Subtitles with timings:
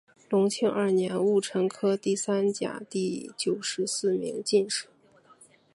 [0.31, 4.87] 隆庆二年戊辰科第三甲第九十四名进士。